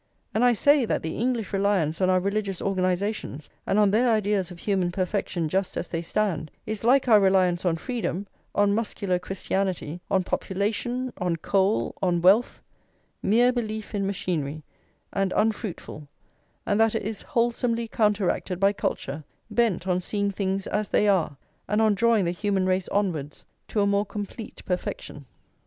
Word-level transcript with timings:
And 0.33 0.43
I 0.43 0.53
say 0.53 0.83
that 0.85 1.03
the 1.03 1.15
English 1.15 1.53
reliance 1.53 2.01
on 2.01 2.09
our 2.09 2.19
religious 2.19 2.59
organisations 2.59 3.51
and 3.67 3.77
on 3.77 3.91
their 3.91 4.09
ideas 4.09 4.49
of 4.49 4.57
human 4.57 4.91
perfection 4.91 5.47
just 5.47 5.77
as 5.77 5.89
they 5.89 6.01
stand, 6.01 6.49
is 6.65 6.83
like 6.83 7.07
our 7.07 7.19
reliance 7.19 7.65
on 7.65 7.75
freedom, 7.77 8.25
on 8.55 8.73
muscular 8.73 9.19
Christianity, 9.19 10.01
on 10.09 10.23
population, 10.23 11.13
on 11.19 11.35
coal, 11.35 11.93
on 12.01 12.19
wealth, 12.19 12.63
mere 13.21 13.51
belief 13.53 13.93
in 13.93 14.07
machinery, 14.07 14.63
and 15.13 15.31
unfruitful; 15.35 16.07
and 16.65 16.79
that 16.81 16.95
it 16.95 17.03
is 17.03 17.21
wholesomely 17.21 17.87
counteracted 17.87 18.59
by 18.59 18.73
culture, 18.73 19.23
bent 19.51 19.85
on 19.87 20.01
seeing 20.01 20.31
things 20.31 20.65
as 20.65 20.87
they 20.87 21.07
are, 21.07 21.37
and 21.67 21.79
on 21.79 21.93
drawing 21.93 22.25
the 22.25 22.31
human 22.31 22.65
race 22.65 22.89
onwards 22.89 23.45
to 23.67 23.81
a 23.81 23.85
more 23.85 24.07
complete 24.07 24.63
perfection. 24.65 25.27